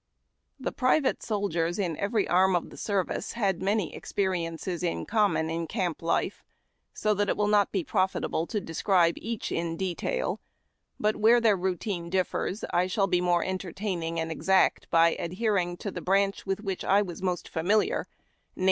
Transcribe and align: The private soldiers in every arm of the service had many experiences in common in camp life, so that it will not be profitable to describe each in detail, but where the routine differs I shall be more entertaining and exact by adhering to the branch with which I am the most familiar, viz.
The 0.59 0.71
private 0.71 1.21
soldiers 1.21 1.77
in 1.77 1.95
every 1.97 2.27
arm 2.27 2.55
of 2.55 2.71
the 2.71 2.75
service 2.77 3.33
had 3.33 3.61
many 3.61 3.93
experiences 3.93 4.81
in 4.81 5.05
common 5.05 5.47
in 5.51 5.67
camp 5.67 6.01
life, 6.01 6.43
so 6.91 7.13
that 7.13 7.29
it 7.29 7.37
will 7.37 7.47
not 7.47 7.71
be 7.71 7.83
profitable 7.83 8.47
to 8.47 8.59
describe 8.59 9.13
each 9.19 9.51
in 9.51 9.77
detail, 9.77 10.39
but 10.99 11.17
where 11.17 11.39
the 11.39 11.55
routine 11.55 12.09
differs 12.09 12.63
I 12.73 12.87
shall 12.87 13.05
be 13.05 13.21
more 13.21 13.43
entertaining 13.43 14.19
and 14.19 14.31
exact 14.31 14.89
by 14.89 15.09
adhering 15.19 15.77
to 15.77 15.91
the 15.91 16.01
branch 16.01 16.47
with 16.47 16.61
which 16.61 16.83
I 16.83 17.01
am 17.01 17.05
the 17.05 17.19
most 17.21 17.47
familiar, 17.47 18.07
viz. 18.55 18.59